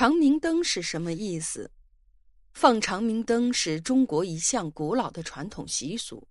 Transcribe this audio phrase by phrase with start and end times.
[0.00, 1.70] 长明灯是什么意思？
[2.54, 6.26] 放长明灯是中国一项古老的传统习俗，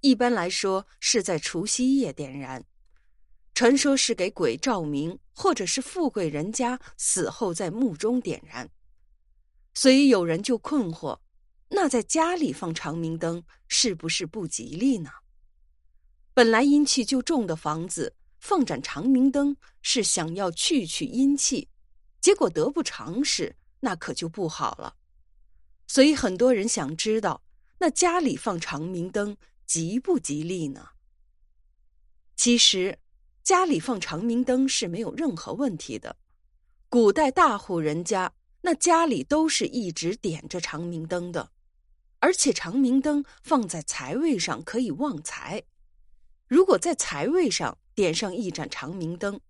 [0.00, 2.64] 一般来说是在除夕夜点燃，
[3.54, 8.68] 传说是给鬼照明，或者是富贵人家死后在墓中点燃。
[9.72, 11.20] 所以有人就困惑：
[11.68, 15.10] 那在家里放长明灯是不是不吉利呢？
[16.34, 21.68] 本来阴气就重的房子放盏长明灯，是想要去去阴气。
[22.20, 24.96] 结果得不偿失，那可就不好了。
[25.86, 27.42] 所以很多人想知道，
[27.78, 30.90] 那家里放长明灯吉不吉利呢？
[32.36, 32.98] 其实，
[33.42, 36.16] 家里放长明灯是没有任何问题的。
[36.88, 41.50] 古代大户人家，那家里都是一直点着长明灯的，
[42.18, 45.62] 而且长明灯放在财位上可以旺财。
[46.46, 49.40] 如果在财位上点上一盏长明灯，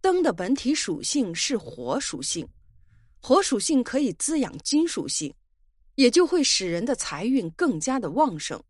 [0.00, 2.48] 灯的本体属性是火属性，
[3.20, 5.34] 火属性可以滋养金属性，
[5.96, 8.62] 也就会使人的财运更加的旺盛。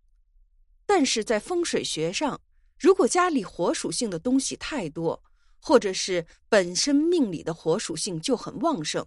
[0.86, 2.40] 但是在风水学上，
[2.78, 5.22] 如果家里火属性的东西太多，
[5.60, 9.06] 或者是本身命里的火属性就很旺盛，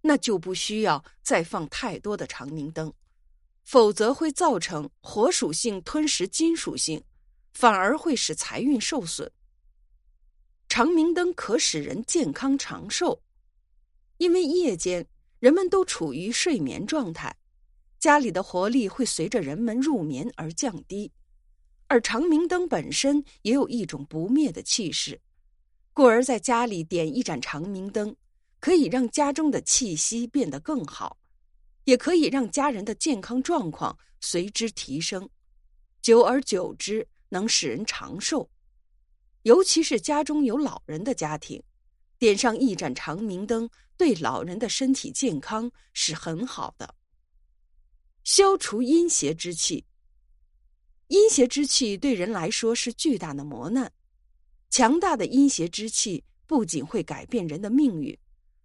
[0.00, 2.92] 那就不需要再放太多的长明灯，
[3.64, 7.04] 否则会造成火属性吞噬金属性，
[7.52, 9.30] 反而会使财运受损。
[10.78, 13.20] 长明灯可使人健康长寿，
[14.18, 15.04] 因为夜间
[15.40, 17.36] 人们都处于睡眠状态，
[17.98, 21.10] 家里的活力会随着人们入眠而降低，
[21.88, 25.20] 而长明灯本身也有一种不灭的气势，
[25.92, 28.14] 故而在家里点一盏长明灯，
[28.60, 31.18] 可以让家中的气息变得更好，
[31.86, 35.28] 也可以让家人的健康状况随之提升，
[36.00, 38.48] 久而久之能使人长寿。
[39.42, 41.62] 尤其是家中有老人的家庭，
[42.18, 46.94] 点上一盏长明灯，对老人的身体健康是很好的。
[48.24, 49.86] 消除阴邪之气，
[51.06, 53.92] 阴邪之气对人来说是巨大的磨难。
[54.68, 58.18] 强大的阴邪之气不仅会改变人的命运，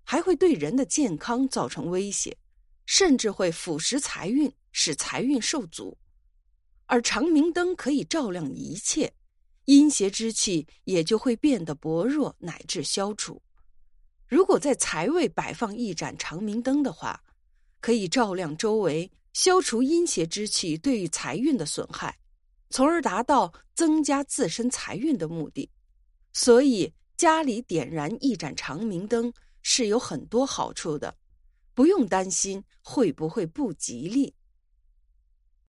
[0.03, 2.37] 还会对人的健康造成威胁，
[2.85, 5.97] 甚至会腐蚀财运，使财运受阻。
[6.87, 9.13] 而长明灯可以照亮一切。
[9.65, 13.41] 阴邪之气也就会变得薄弱乃至消除。
[14.27, 17.23] 如果在财位摆放一盏长明灯的话，
[17.79, 22.17] 可以照亮周围，消除阴邪之气对于财运的损害，
[22.69, 25.69] 从而达到增加自身财运的目的。
[26.33, 29.31] 所以家里点燃一盏长明灯
[29.61, 31.15] 是有很多好处的，
[31.73, 34.33] 不用担心会不会不吉利。